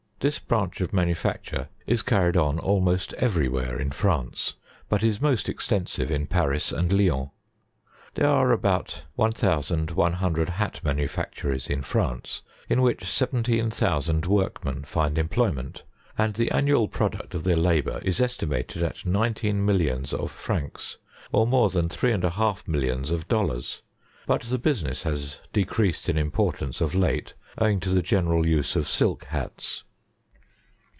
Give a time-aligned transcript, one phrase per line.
[0.23, 4.53] This branch of manufacture is carried on almost every where in France;
[4.87, 7.29] but is most extensive in Paris and Lyons.
[8.13, 15.53] There are about 1,100 hat manufactories in France, in which 17,000 workmen find employ.
[15.53, 15.81] ment,
[16.19, 20.97] and the annual product of their labor is estimated at nine teen millions of francs,
[21.31, 23.81] (or more than three and a half millions of dollars;)
[24.27, 28.87] but the business has decreased in importance of late, owing to the general use of
[28.87, 29.83] silk hats.